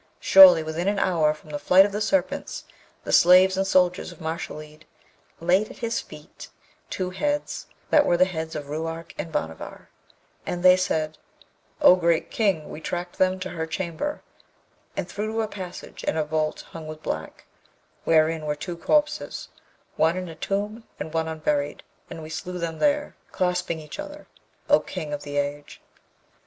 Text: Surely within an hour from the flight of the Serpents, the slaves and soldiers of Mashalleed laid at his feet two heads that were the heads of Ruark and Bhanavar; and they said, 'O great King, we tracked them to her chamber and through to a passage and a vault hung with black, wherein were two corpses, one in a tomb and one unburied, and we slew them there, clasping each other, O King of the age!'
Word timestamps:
Surely 0.19 0.63
within 0.63 0.87
an 0.87 0.97
hour 0.97 1.31
from 1.31 1.51
the 1.51 1.59
flight 1.59 1.85
of 1.85 1.91
the 1.91 2.01
Serpents, 2.01 2.65
the 3.03 3.11
slaves 3.11 3.55
and 3.55 3.67
soldiers 3.67 4.11
of 4.11 4.17
Mashalleed 4.19 4.85
laid 5.39 5.69
at 5.69 5.77
his 5.77 5.99
feet 5.99 6.49
two 6.89 7.11
heads 7.11 7.67
that 7.91 8.03
were 8.03 8.17
the 8.17 8.25
heads 8.25 8.55
of 8.55 8.67
Ruark 8.67 9.13
and 9.19 9.31
Bhanavar; 9.31 9.89
and 10.43 10.63
they 10.63 10.75
said, 10.75 11.19
'O 11.81 11.95
great 11.97 12.31
King, 12.31 12.67
we 12.71 12.81
tracked 12.81 13.19
them 13.19 13.39
to 13.41 13.51
her 13.51 13.67
chamber 13.67 14.23
and 14.97 15.07
through 15.07 15.33
to 15.33 15.41
a 15.43 15.47
passage 15.47 16.03
and 16.07 16.17
a 16.17 16.23
vault 16.25 16.61
hung 16.71 16.87
with 16.87 17.03
black, 17.03 17.45
wherein 18.03 18.47
were 18.47 18.55
two 18.55 18.77
corpses, 18.77 19.49
one 19.97 20.17
in 20.17 20.27
a 20.27 20.33
tomb 20.33 20.83
and 20.99 21.13
one 21.13 21.27
unburied, 21.27 21.83
and 22.09 22.23
we 22.23 22.29
slew 22.31 22.57
them 22.57 22.79
there, 22.79 23.15
clasping 23.31 23.79
each 23.79 23.99
other, 23.99 24.25
O 24.67 24.79
King 24.79 25.13
of 25.13 25.21
the 25.21 25.37
age!' 25.37 25.79